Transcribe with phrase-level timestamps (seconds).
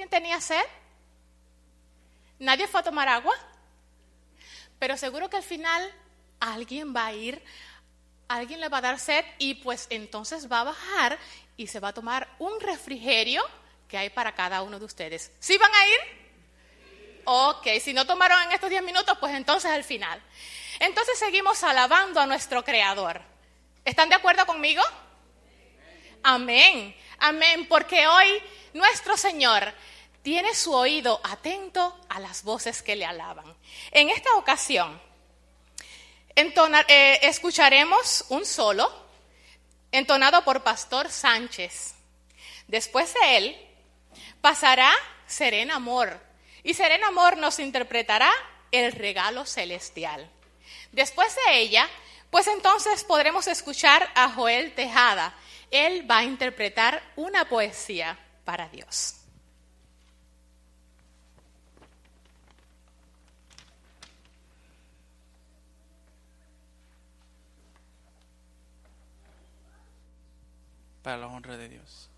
[0.00, 0.64] ¿Quién tenía sed?
[2.38, 3.34] ¿Nadie fue a tomar agua?
[4.78, 5.92] Pero seguro que al final
[6.40, 7.44] alguien va a ir,
[8.26, 11.18] alguien le va a dar sed y pues entonces va a bajar
[11.58, 13.42] y se va a tomar un refrigerio
[13.88, 15.32] que hay para cada uno de ustedes.
[15.38, 17.22] ¿Sí van a ir?
[17.26, 20.18] Ok, si no tomaron en estos 10 minutos, pues entonces al final.
[20.78, 23.20] Entonces seguimos alabando a nuestro Creador.
[23.84, 24.82] ¿Están de acuerdo conmigo?
[26.22, 28.42] Amén, amén, porque hoy
[28.72, 29.72] nuestro Señor
[30.22, 33.56] tiene su oído atento a las voces que le alaban.
[33.90, 35.00] En esta ocasión,
[36.34, 38.90] eh, escucharemos un solo
[39.92, 41.94] entonado por Pastor Sánchez.
[42.68, 43.68] Después de él
[44.40, 44.92] pasará
[45.26, 46.20] Serena Amor
[46.62, 48.30] y Serena Amor nos interpretará
[48.70, 50.30] el regalo celestial.
[50.92, 51.88] Después de ella,
[52.30, 55.34] pues entonces podremos escuchar a Joel Tejada.
[55.70, 59.16] Él va a interpretar una poesía para Dios.
[71.02, 72.09] Para la honra de Dios.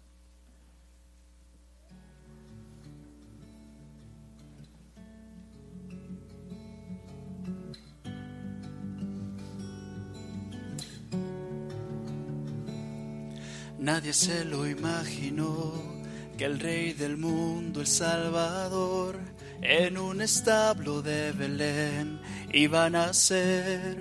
[13.83, 15.73] Nadie se lo imaginó
[16.39, 19.19] que el rey del mundo, el Salvador,
[19.61, 22.21] en un establo de Belén
[22.53, 23.97] iba a nacer.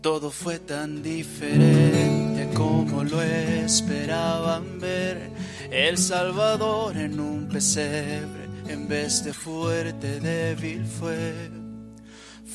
[0.00, 5.30] Todo fue tan diferente como lo esperaban ver.
[5.70, 11.59] El Salvador en un pesebre, en vez de fuerte, débil fue.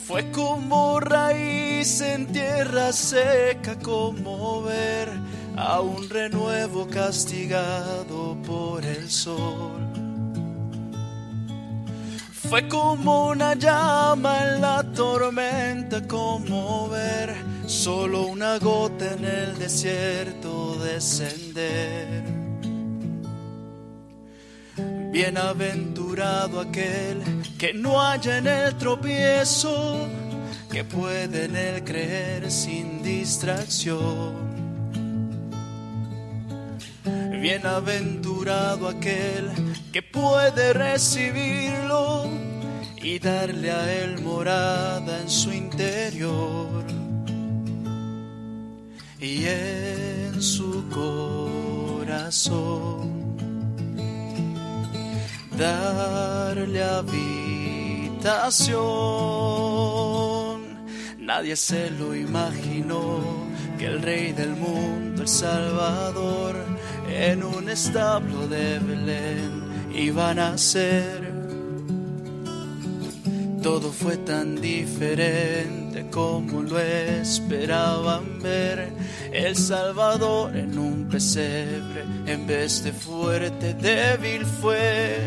[0.07, 5.09] Fue como raíz en tierra seca, como ver
[5.57, 9.81] a un renuevo castigado por el sol.
[12.31, 17.35] Fue como una llama en la tormenta, como ver
[17.65, 22.44] solo una gota en el desierto descender.
[25.15, 27.23] Bienaventurado aquel
[27.57, 30.09] que no haya en el tropiezo,
[30.69, 34.35] que puede en él creer sin distracción.
[37.41, 39.51] Bienaventurado aquel
[39.93, 42.29] que puede recibirlo
[43.01, 46.83] y darle a él morada en su interior
[49.21, 50.89] y en su
[52.03, 53.14] corazón
[55.57, 57.15] darle habitación.
[61.19, 63.19] Nadie se lo imaginó
[63.77, 66.55] que el rey del mundo, el Salvador,
[67.09, 71.33] en un establo de Belén iba a nacer.
[73.61, 78.91] Todo fue tan diferente como lo esperaban ver.
[79.31, 85.17] El Salvador en un pesebre, en vez de fuerte, débil fue.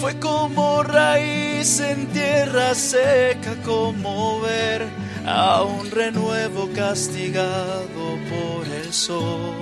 [0.00, 4.86] Fue como raíz en tierra seca, como ver
[5.24, 9.54] a un renuevo castigado por el sol.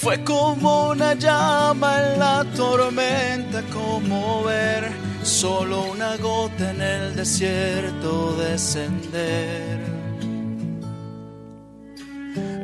[0.00, 8.34] Fue como una llama en la tormenta, como ver solo una gota en el desierto
[8.36, 9.78] descender.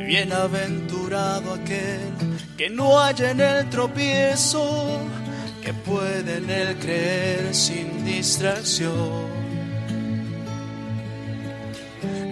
[0.07, 2.13] Bienaventurado aquel
[2.57, 4.99] que no haya en el tropiezo,
[5.63, 9.28] que puede en él creer sin distracción.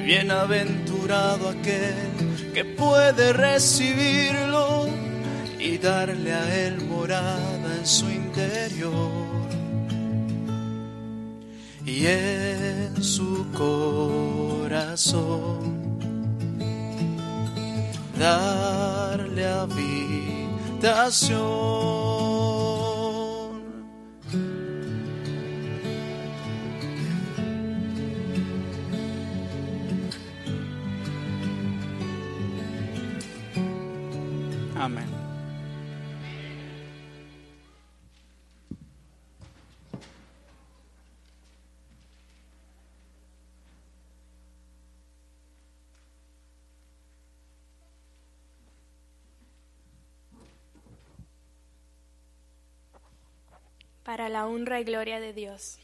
[0.04, 4.88] Bienaventurado aquel que puede recibirlo
[5.58, 9.31] y darle a él morada en su interior
[11.84, 14.92] y en su corazón
[18.18, 19.82] darle habitación.
[34.76, 35.11] Amén.
[54.12, 55.78] Para la honra y gloria de Dios.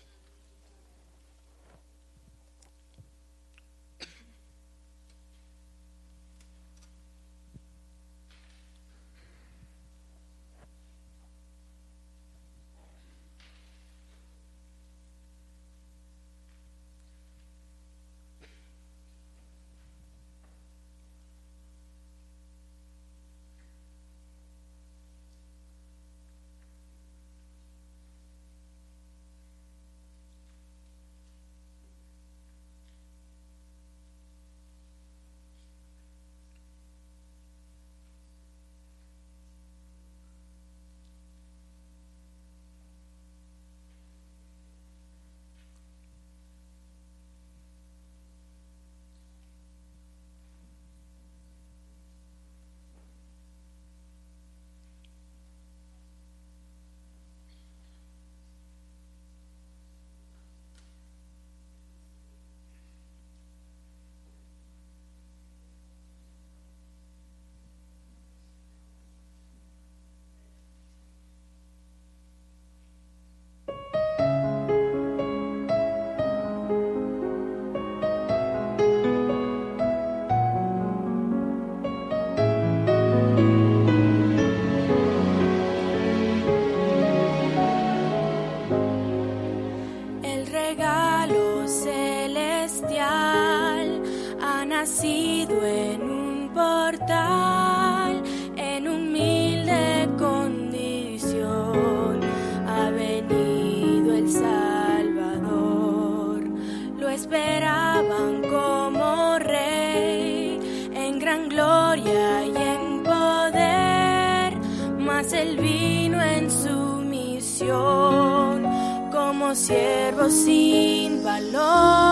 [119.68, 122.07] Siervo sin valor,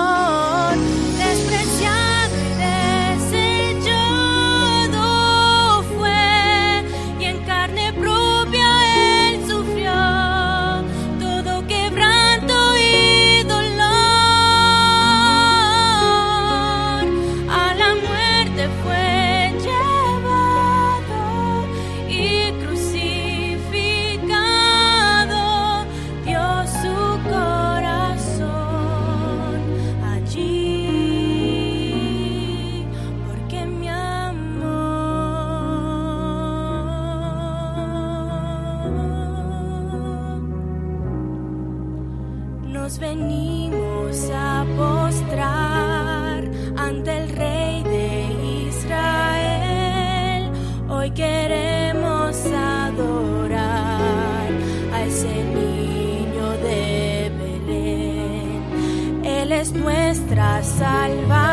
[42.86, 50.52] Nos venimos a postrar ante el Rey de Israel.
[50.88, 53.58] Hoy queremos adorar
[54.94, 58.62] a ese niño de Belén.
[59.24, 61.45] Él es nuestra salvación,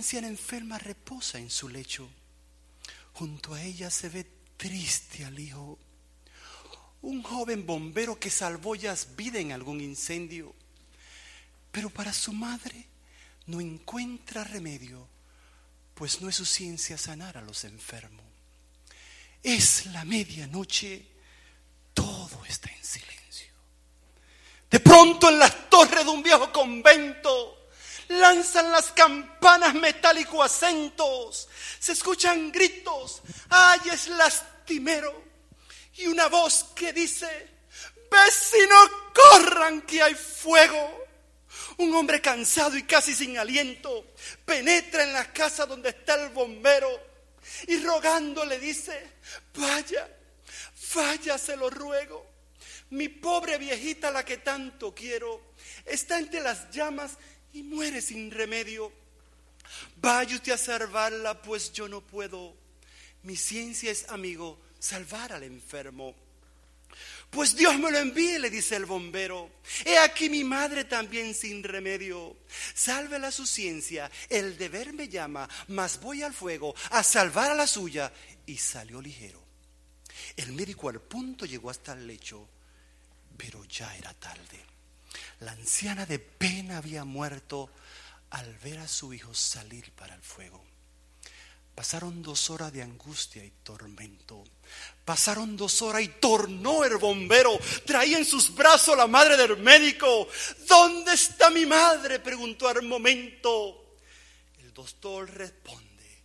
[0.00, 2.08] anciana enferma reposa en su lecho.
[3.12, 4.26] Junto a ella se ve
[4.56, 5.78] triste al hijo.
[7.02, 10.54] Un joven bombero que salvó ya vida en algún incendio.
[11.70, 12.86] Pero para su madre
[13.46, 15.06] no encuentra remedio,
[15.94, 18.24] pues no es su ciencia sanar a los enfermos.
[19.42, 21.06] Es la medianoche,
[21.92, 23.52] todo está en silencio.
[24.70, 27.59] De pronto en las torres de un viejo convento
[28.10, 31.48] lanzan las campanas metálico acentos,
[31.78, 35.24] se escuchan gritos, ay es lastimero,
[35.94, 37.48] y una voz que dice,
[38.10, 40.98] vecinos corran que hay fuego.
[41.78, 44.12] Un hombre cansado y casi sin aliento
[44.44, 46.88] penetra en la casa donde está el bombero
[47.66, 49.14] y rogando le dice,
[49.54, 50.08] vaya,
[50.94, 52.26] vaya, se lo ruego.
[52.90, 55.52] Mi pobre viejita, la que tanto quiero,
[55.84, 57.12] está entre las llamas
[57.52, 58.92] y muere sin remedio.
[59.96, 62.54] Vaya usted a salvarla, pues yo no puedo.
[63.22, 66.14] Mi ciencia es, amigo, salvar al enfermo.
[67.30, 69.50] Pues Dios me lo envíe, le dice el bombero.
[69.84, 72.36] He aquí mi madre también sin remedio.
[72.74, 77.68] Sálvela su ciencia, el deber me llama, mas voy al fuego a salvar a la
[77.68, 78.12] suya.
[78.46, 79.40] Y salió ligero.
[80.36, 82.48] El médico al punto llegó hasta el lecho,
[83.36, 84.60] pero ya era tarde.
[85.40, 87.70] La anciana de pena había muerto
[88.30, 90.64] al ver a su hijo salir para el fuego.
[91.74, 94.44] Pasaron dos horas de angustia y tormento.
[95.04, 97.58] Pasaron dos horas y tornó el bombero.
[97.86, 100.28] Traía en sus brazos la madre del médico.
[100.68, 102.18] ¿Dónde está mi madre?
[102.18, 103.96] preguntó al momento.
[104.58, 106.22] El doctor responde,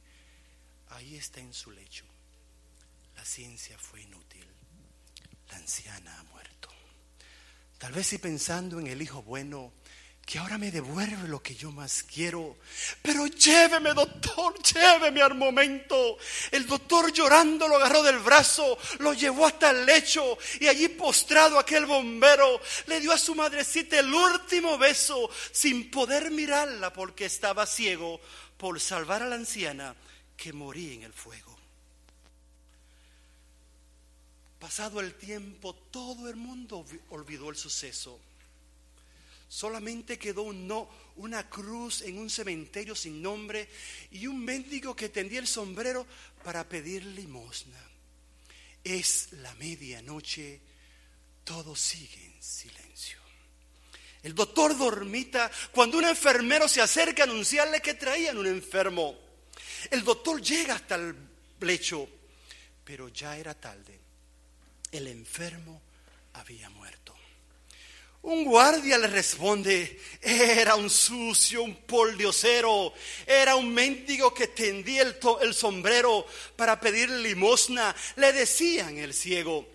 [0.89, 2.05] ahí está en su lecho.
[3.15, 4.45] La ciencia fue inútil.
[5.51, 6.34] La anciana muerto.
[7.77, 9.73] Tal vez si pensando en el hijo bueno,
[10.25, 12.57] que ahora me devuelve lo que yo más quiero.
[13.01, 16.17] Pero lléveme, doctor, lléveme al momento.
[16.51, 21.59] El doctor llorando lo agarró del brazo, lo llevó hasta el lecho y allí postrado
[21.59, 27.67] aquel bombero le dio a su madrecita el último beso sin poder mirarla porque estaba
[27.67, 28.19] ciego
[28.57, 29.95] por salvar a la anciana
[30.35, 31.54] que moría en el fuego.
[34.65, 38.19] Pasado el tiempo, todo el mundo vi- olvidó el suceso.
[39.47, 43.69] Solamente quedó un no- una cruz en un cementerio sin nombre
[44.09, 46.07] y un mendigo que tendía el sombrero
[46.43, 47.79] para pedir limosna.
[48.83, 50.59] Es la medianoche,
[51.43, 53.19] todo sigue en silencio.
[54.23, 59.15] El doctor dormita cuando un enfermero se acerca a anunciarle que traían un enfermo.
[59.91, 61.15] El doctor llega hasta el
[61.59, 62.09] lecho,
[62.83, 64.04] pero ya era tarde.
[64.95, 65.81] El enfermo
[66.33, 67.13] había muerto.
[68.21, 72.93] Un guardia le responde, era un sucio, un poldiosero,
[73.27, 76.25] era un mendigo que tendía el, el sombrero
[76.55, 79.74] para pedir limosna, le decían el ciego.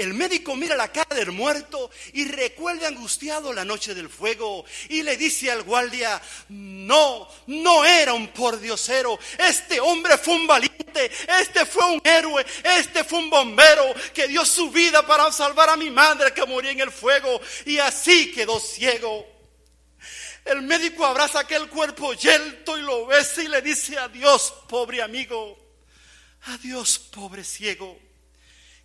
[0.00, 5.02] El médico mira la cara del muerto y recuerda angustiado la noche del fuego y
[5.02, 11.66] le dice al guardia, no, no era un pordiosero, este hombre fue un valiente, este
[11.66, 15.90] fue un héroe, este fue un bombero que dio su vida para salvar a mi
[15.90, 19.26] madre que moría en el fuego y así quedó ciego.
[20.46, 25.58] El médico abraza aquel cuerpo yelto y lo besa y le dice adiós, pobre amigo,
[26.46, 28.09] adiós, pobre ciego.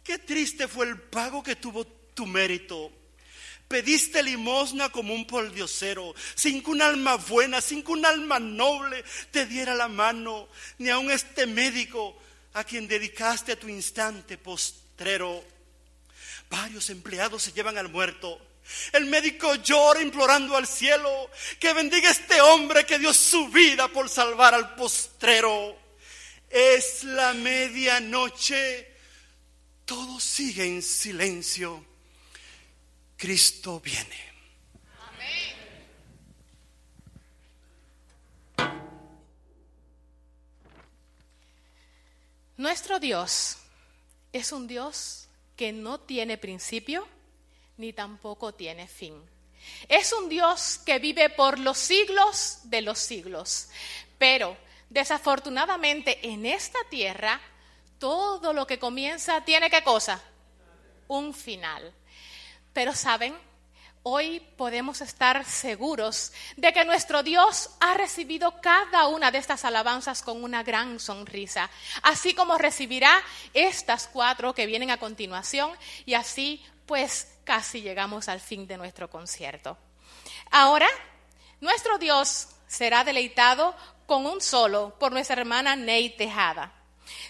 [0.05, 2.91] Qué triste fue el pago que tuvo tu mérito.
[3.67, 9.03] Pediste limosna como un poldiosero, sin que un alma buena, sin que un alma noble
[9.31, 10.47] te diera la mano,
[10.77, 12.15] ni aun este médico
[12.53, 15.43] a quien dedicaste tu instante postrero.
[16.51, 18.39] Varios empleados se llevan al muerto.
[18.93, 23.87] El médico llora implorando al cielo que bendiga a este hombre que dio su vida
[23.87, 25.75] por salvar al postrero.
[26.47, 28.94] Es la medianoche
[29.85, 31.83] todo sigue en silencio.
[33.17, 34.35] Cristo viene.
[42.57, 43.57] Nuestro Dios
[44.31, 45.27] es un Dios
[45.57, 47.07] que no tiene principio
[47.77, 49.21] ni tampoco tiene fin.
[49.89, 53.69] Es un Dios que vive por los siglos de los siglos.
[54.17, 54.57] Pero
[54.89, 57.41] desafortunadamente en esta tierra
[57.99, 60.21] todo lo que comienza tiene qué cosa?
[61.07, 61.93] Un final.
[62.73, 63.35] Pero saben,
[64.03, 70.21] hoy podemos estar seguros de que nuestro Dios ha recibido cada una de estas alabanzas
[70.21, 71.69] con una gran sonrisa,
[72.03, 73.19] así como recibirá
[73.53, 75.71] estas cuatro que vienen a continuación
[76.05, 79.77] y así pues casi llegamos al fin de nuestro concierto.
[80.51, 80.87] Ahora,
[81.61, 83.75] nuestro Dios será deleitado
[84.05, 86.71] con un solo por nuestra hermana Ney Tejada.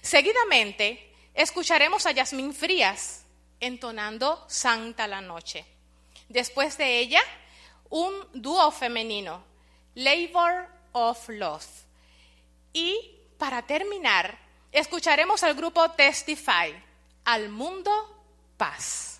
[0.01, 3.25] Seguidamente, escucharemos a Yasmín Frías
[3.59, 5.65] entonando Santa la Noche.
[6.29, 7.21] Después de ella,
[7.89, 9.43] un dúo femenino,
[9.95, 11.67] Labor of Love.
[12.73, 14.37] Y para terminar,
[14.71, 16.73] escucharemos al grupo Testify,
[17.25, 17.91] Al Mundo
[18.57, 19.14] Paz.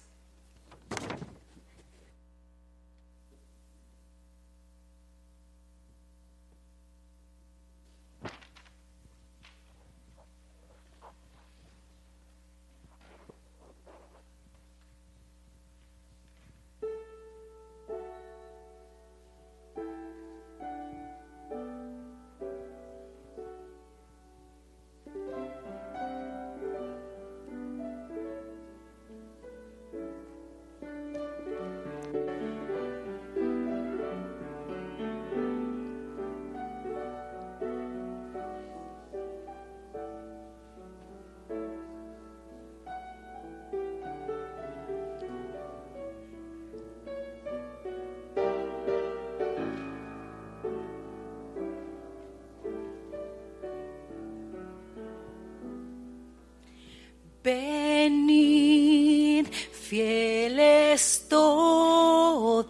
[57.46, 59.46] Venid,
[59.88, 62.66] fieles todos,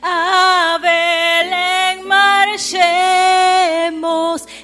[0.00, 2.64] a Belén marchemos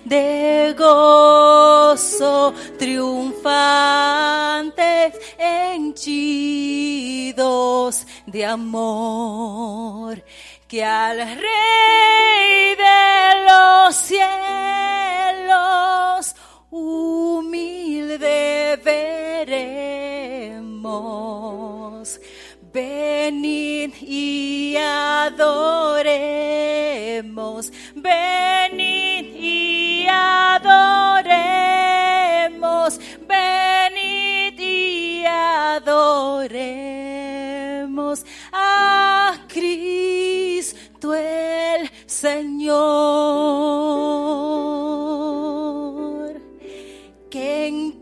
[0.06, 3.52] de gozo, triunfantes,
[5.38, 6.06] henchidos
[8.24, 10.24] de amor,
[10.66, 14.30] que al Rey de los cielos
[16.70, 19.70] humilde veremos.
[22.72, 25.40] Venid y adoremos,
[27.96, 30.60] venid y adoremos,
[33.26, 36.30] venid y adoremos
[38.52, 42.70] a Cristo el Señor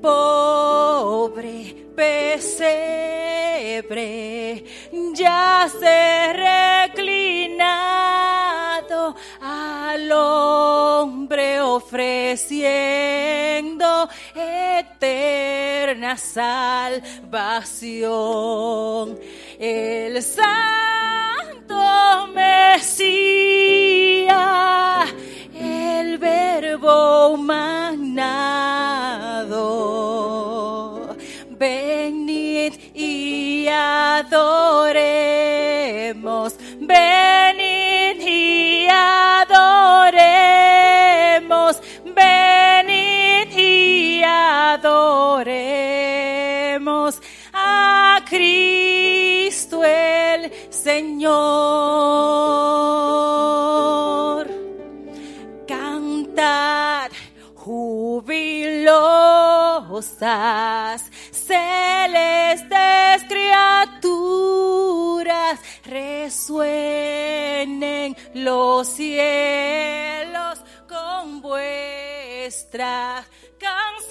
[0.01, 3.19] pobre pesebre
[5.15, 6.33] yace
[6.93, 7.69] reclinado
[9.41, 12.89] al hombre ofreciendo
[14.35, 17.19] eterna salvación.
[19.59, 21.77] El santo
[22.35, 23.19] Mesías,
[25.55, 28.48] el verbo humano
[34.29, 36.19] adoremos,
[36.81, 40.21] venid y adoremos,
[42.05, 45.19] venid y adoremos
[47.53, 51.29] a Cristo el Señor.
[55.67, 57.11] Cantad
[57.55, 58.71] jubilosas,
[61.31, 63.18] celestes
[63.89, 66.57] criaturas, resuenen
[68.35, 73.25] los cielos con vuestra
[73.59, 74.09] canción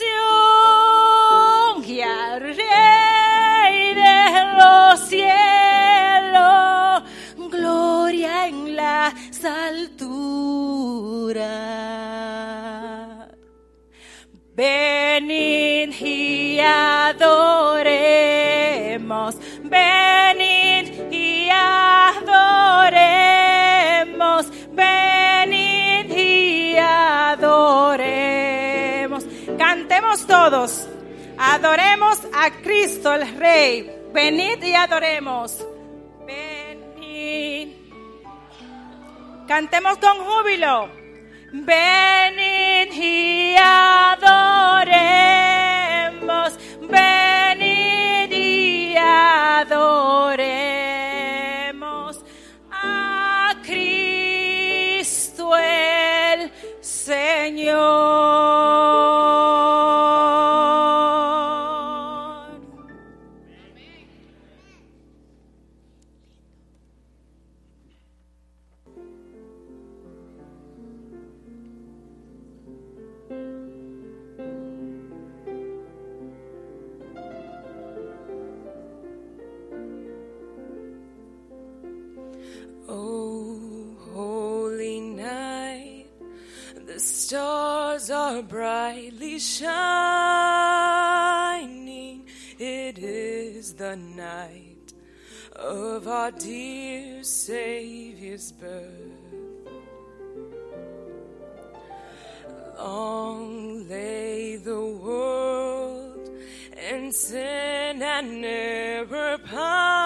[1.86, 5.34] y al Rey de los cielos,
[7.50, 10.18] gloria en las alturas.
[14.56, 16.60] Venid y
[19.64, 22.28] venid y adoremos,
[24.72, 27.66] venid y adoremos.
[29.58, 30.88] Cantemos todos,
[31.38, 35.66] adoremos a Cristo el Rey, venid y adoremos,
[36.26, 37.70] venid.
[39.48, 41.08] Cantemos con júbilo.
[41.50, 44.17] Venid y adoremos,
[88.28, 89.88] are brightly shining.
[92.60, 94.92] It is the night
[95.56, 99.32] of our dear Savior's birth.
[102.78, 106.30] Long lay the world
[106.92, 110.04] in sin and never pining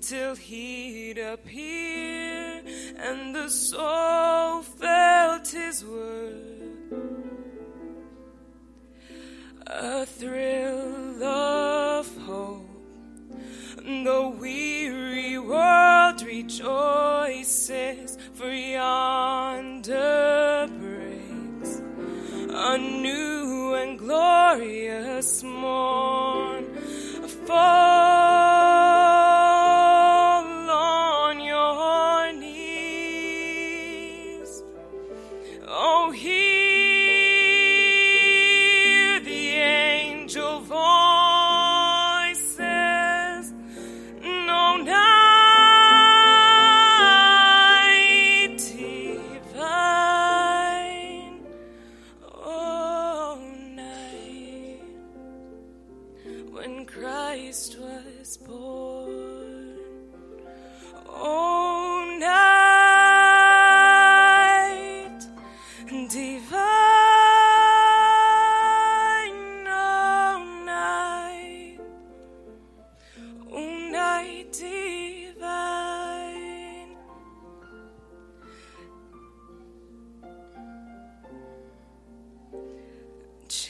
[0.00, 2.62] till he'd appear
[2.96, 4.91] and the soul felt
[5.72, 6.36] his word.
[9.66, 12.68] A thrill of hope,
[13.76, 19.88] the weary world rejoices, for yonder
[20.78, 21.80] breaks
[22.50, 26.41] a new and glorious morn.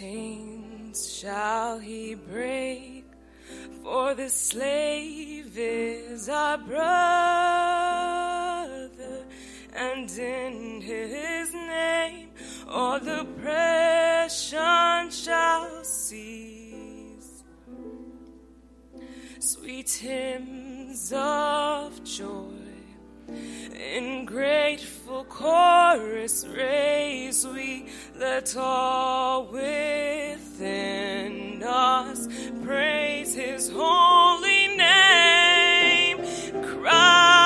[0.03, 3.05] Chains shall he break,
[3.85, 6.83] for the slave is our brother,
[9.73, 12.31] and in his name
[12.69, 17.45] all the oppression shall cease.
[19.39, 22.51] Sweet hymns of joy
[23.29, 24.27] in
[25.13, 27.85] joyful chorus raise we
[28.19, 30.43] let all within
[31.63, 32.27] us
[32.65, 36.19] praise his holy name
[36.63, 37.42] Cry.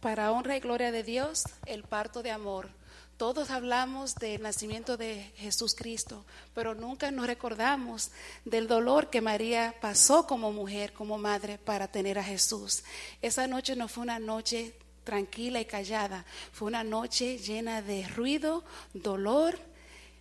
[0.00, 2.70] Para honra y gloria de Dios, el parto de amor.
[3.18, 8.10] Todos hablamos del nacimiento de Jesús Cristo, pero nunca nos recordamos
[8.46, 12.82] del dolor que María pasó como mujer, como madre, para tener a Jesús.
[13.20, 18.64] Esa noche no fue una noche tranquila y callada, fue una noche llena de ruido,
[18.94, 19.58] dolor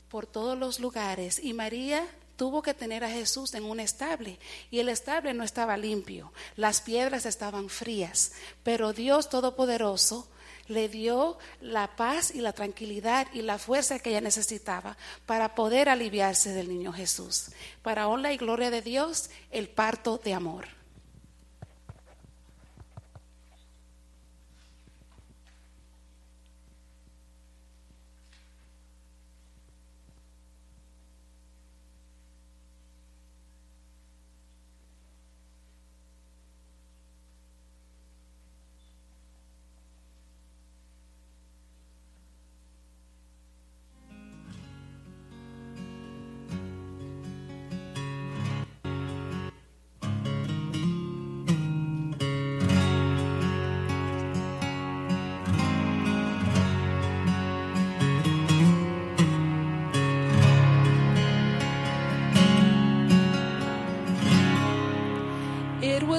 [0.10, 1.40] por todos los lugares.
[1.42, 2.06] Y María
[2.40, 4.40] tuvo que tener a Jesús en un estable
[4.72, 8.32] y el estable no estaba limpio, las piedras estaban frías,
[8.64, 10.30] pero Dios Todopoderoso
[10.68, 15.90] le dio la paz y la tranquilidad y la fuerza que ella necesitaba para poder
[15.90, 17.50] aliviarse del niño Jesús.
[17.82, 20.79] Para honra y gloria de Dios, el parto de amor.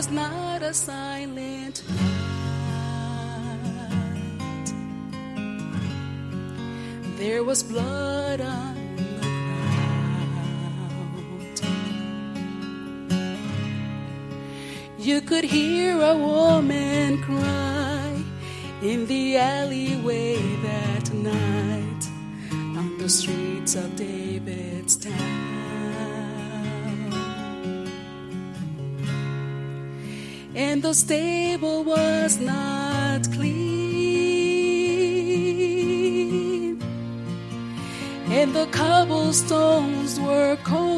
[0.01, 1.99] Was not a silent night.
[7.19, 9.03] There was blood on the
[9.61, 10.33] ground.
[14.99, 18.25] You could hear a woman cry
[18.81, 22.09] in the alleyway that night
[22.51, 25.50] on the streets of David's town.
[30.81, 33.61] And the stable was not clean,
[38.31, 40.89] and the cobblestones were cold,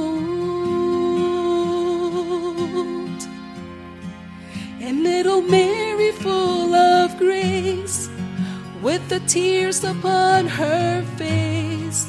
[4.81, 8.09] and little Mary, full of grace,
[8.83, 12.09] with the tears upon her face,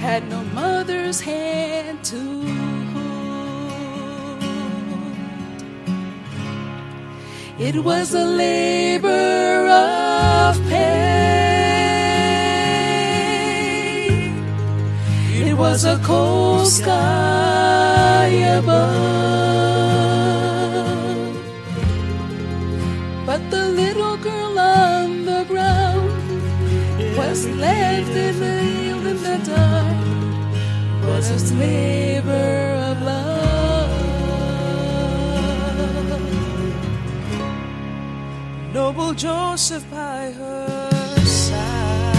[0.00, 2.43] had no mother's hand to
[7.66, 10.84] It was a labor of pain.
[15.32, 18.26] It was a cold sky
[18.58, 18.92] above.
[23.24, 26.12] But the little girl on the ground
[27.16, 28.58] was left in the,
[29.10, 30.04] in the dark,
[31.08, 32.13] was a labor
[38.96, 42.14] Noble Joseph by her side,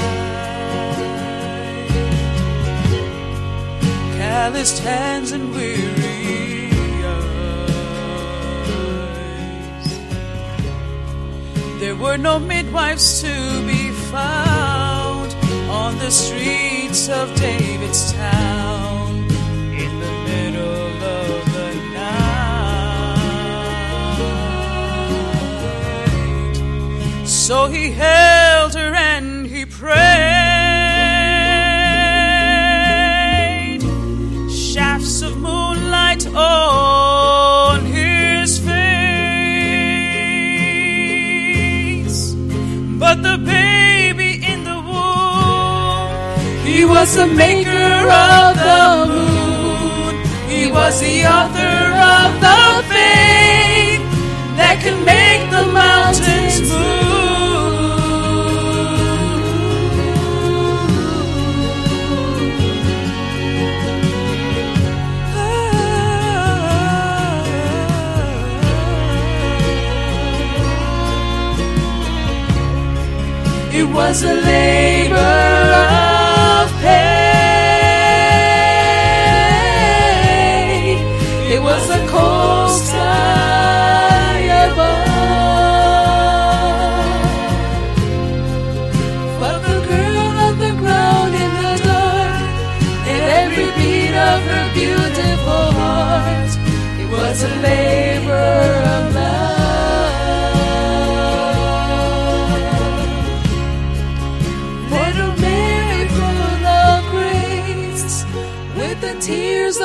[4.18, 6.70] calloused hands and weary
[7.06, 7.50] eyes.
[11.80, 15.34] There were no midwives to be found
[15.70, 18.75] on the streets of David's town
[27.46, 29.94] So he held her and he prayed.
[34.50, 38.74] Shafts of moonlight on his face.
[42.98, 50.16] But the baby in the womb, he was the maker of the moon.
[50.50, 54.02] He was the author of the faith
[54.58, 57.25] that can make the mountains move.
[73.96, 74.95] Was a labor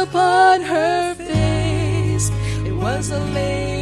[0.00, 2.30] upon her face,
[2.64, 3.79] it was a labor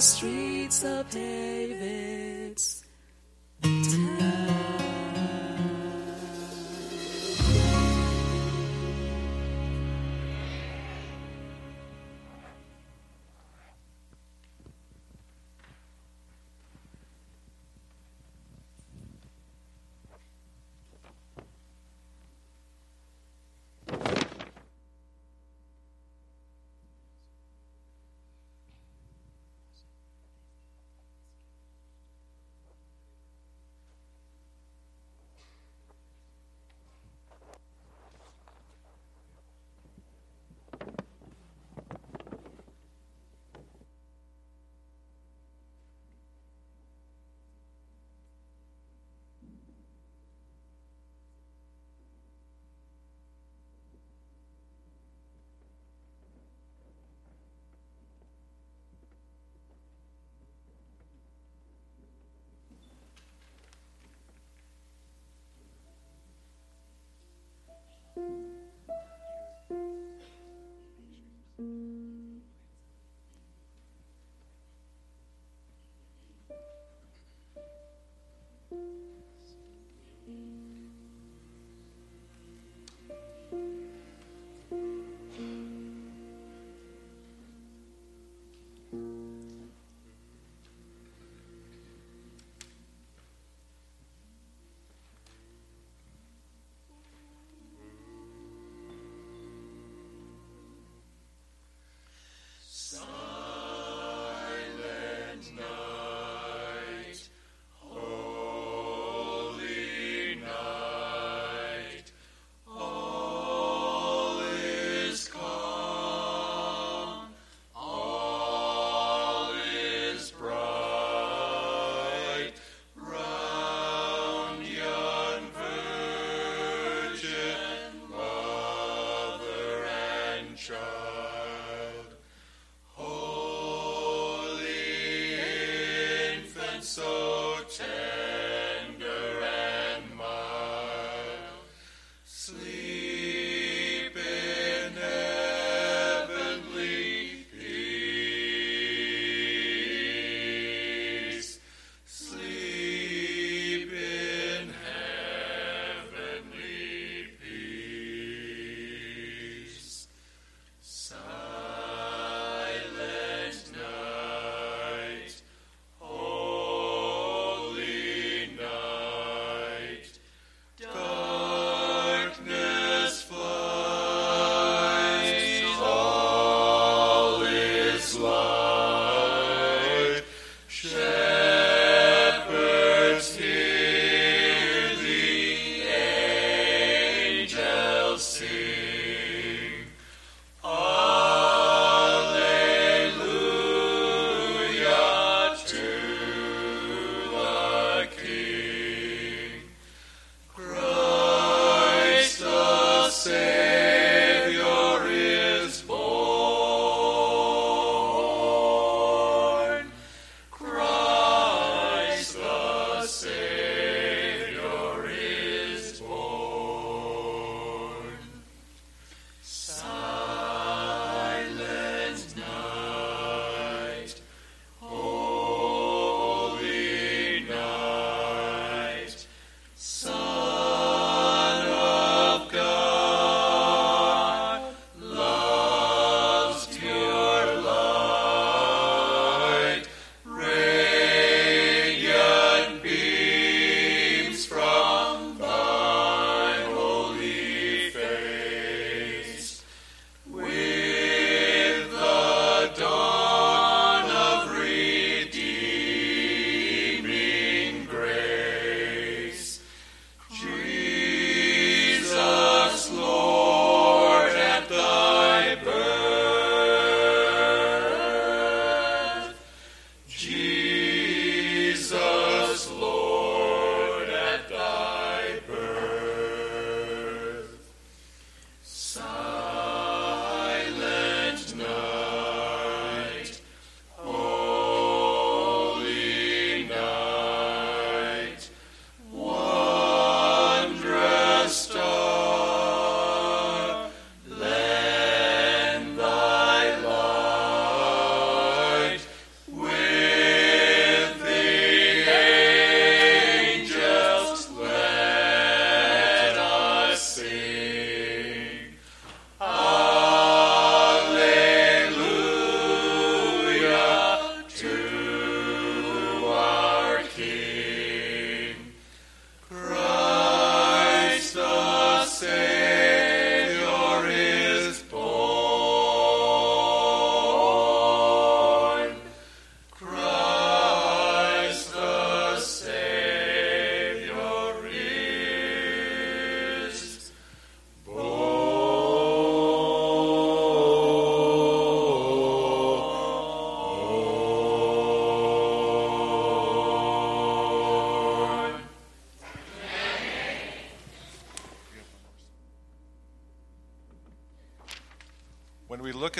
[0.00, 1.57] streets of day.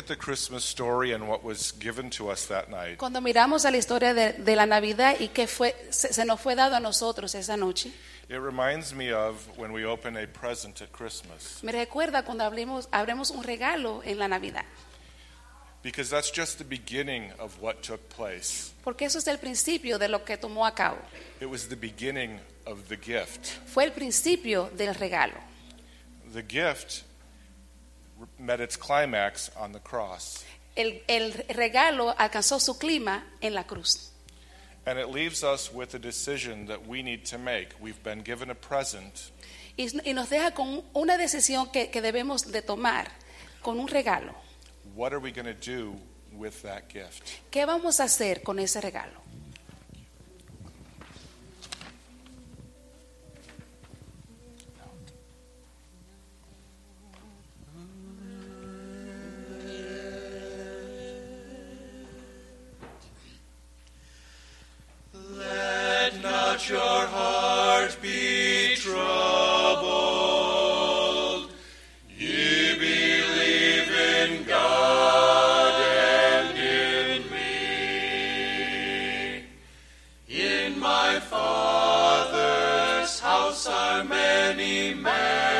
[0.08, 3.76] The Christmas story and what was given to us that night, Cuando miramos a la
[3.76, 7.34] historia de, de la Navidad y que fue, se, se nos fue dado a nosotros
[7.34, 7.92] esa noche,
[8.28, 11.62] it reminds me of when we open a present at Christmas.
[11.62, 14.64] me recuerda cuando abrimos, abrimos un regalo en la Navidad.
[15.80, 18.72] Because that's just the beginning of what took place.
[18.82, 20.98] Porque eso es el principio de lo que tomó a cabo.
[21.40, 23.46] It was the beginning of the gift.
[23.66, 25.38] Fue el principio del regalo.
[26.34, 27.04] The gift
[28.38, 30.44] met its climax on the cross.
[30.76, 34.12] El, el regalo alcanzó su clima en la cruz.
[34.86, 37.74] And it leaves us with a decision that we need to make.
[37.80, 39.30] We've been given a present,
[39.76, 43.08] Y, y nos deja con una decisión que, que debemos de tomar,
[43.62, 44.34] con un regalo.
[44.94, 45.94] what are we going to do
[46.32, 47.22] with that gift?
[47.50, 49.20] ¿Qué vamos a hacer con ese regalo?
[66.70, 69.86] Let your heart be troubled.
[72.14, 79.44] Ye believe in God and in me.
[80.28, 85.57] In my Father's house are many mansions.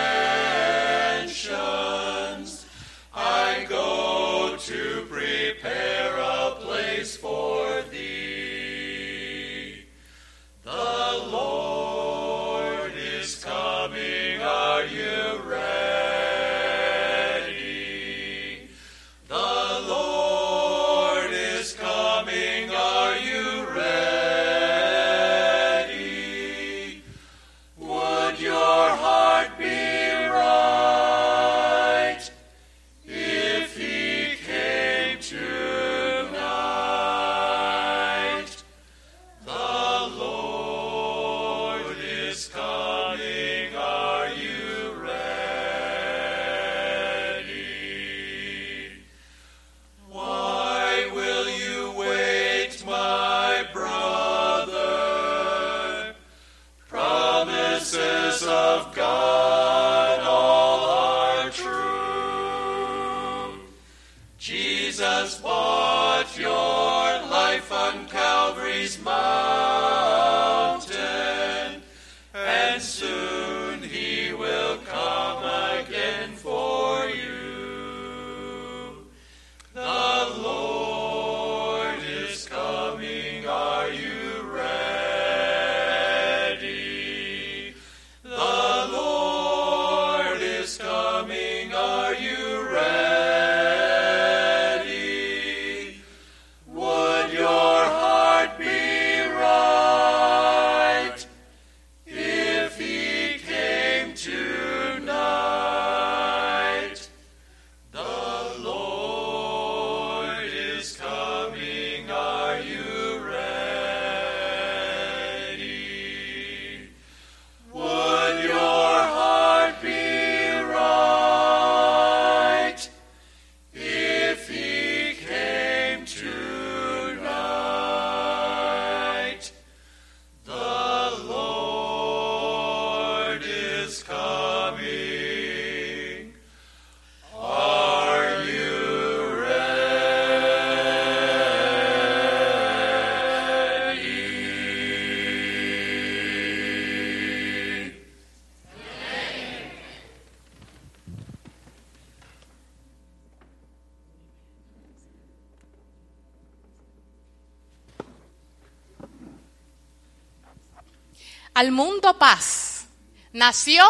[161.59, 162.87] Al mundo paz.
[163.33, 163.85] Nació,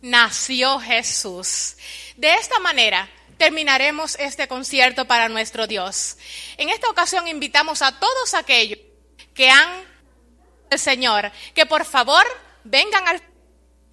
[0.00, 1.76] nació Jesús.
[2.16, 6.16] De esta manera terminaremos este concierto para nuestro Dios.
[6.56, 8.78] En esta ocasión invitamos a todos aquellos
[9.34, 9.68] que han
[10.70, 12.24] el Señor que por favor
[12.64, 13.22] vengan al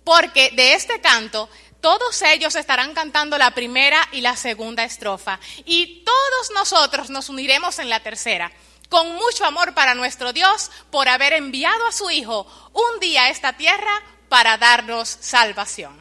[0.06, 1.50] porque de este canto
[1.82, 7.78] todos ellos estarán cantando la primera y la segunda estrofa y todos nosotros nos uniremos
[7.80, 8.54] en la tercera.
[8.96, 13.30] Con mucho amor para nuestro Dios por haber enviado a su Hijo un día a
[13.30, 16.00] esta tierra para darnos salvación.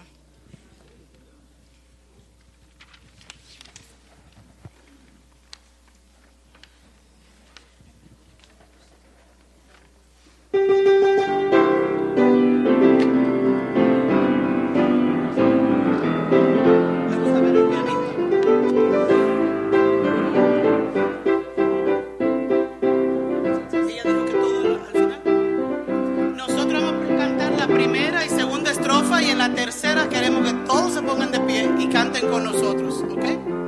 [32.14, 33.63] Canten con nosotros, ¿ok?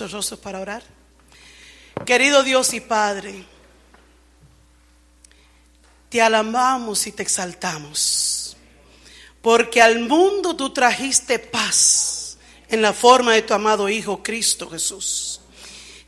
[0.00, 0.82] Los rostros para orar.
[2.04, 3.44] Querido Dios y Padre,
[6.08, 8.56] te alabamos y te exaltamos,
[9.40, 12.36] porque al mundo tú trajiste paz
[12.68, 15.40] en la forma de tu amado Hijo Cristo Jesús.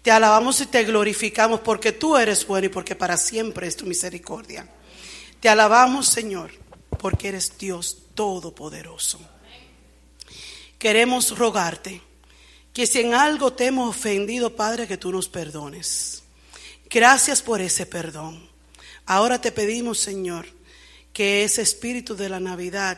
[0.03, 3.87] Te alabamos y te glorificamos porque tú eres bueno y porque para siempre es tu
[3.87, 4.69] misericordia.
[5.41, 6.51] Te alabamos, Señor,
[6.99, 9.19] porque eres Dios todopoderoso.
[10.79, 12.08] Queremos rogarte
[12.79, 16.23] que si en algo te hemos ofendido, Padre, que tú nos perdones.
[16.89, 18.49] Gracias por ese perdón.
[19.05, 20.47] Ahora te pedimos, Señor,
[21.13, 22.97] que ese espíritu de la Navidad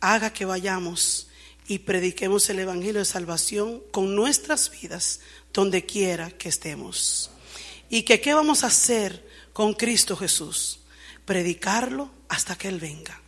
[0.00, 1.28] haga que vayamos
[1.66, 5.20] y prediquemos el Evangelio de Salvación con nuestras vidas,
[5.54, 7.30] donde quiera que estemos.
[7.88, 10.80] Y que qué vamos a hacer con Cristo Jesús?
[11.24, 13.18] Predicarlo hasta que Él venga.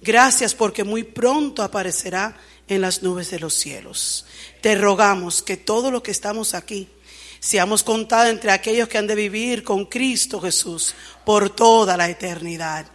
[0.00, 2.38] Gracias porque muy pronto aparecerá
[2.68, 4.26] en las nubes de los cielos.
[4.60, 6.88] Te rogamos que todo lo que estamos aquí
[7.40, 10.94] seamos contados entre aquellos que han de vivir con Cristo Jesús
[11.24, 12.86] por toda la eternidad.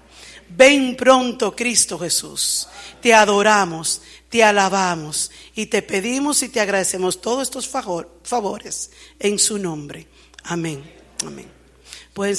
[0.49, 2.67] Ven pronto, Cristo Jesús.
[3.01, 8.89] Te adoramos, te alabamos y te pedimos y te agradecemos todos estos favor- favores
[9.19, 10.07] en su nombre.
[10.43, 10.81] Amén.
[11.23, 11.47] Amén.
[12.13, 12.35] Pueden